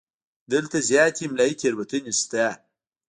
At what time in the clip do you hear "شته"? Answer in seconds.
2.19-2.45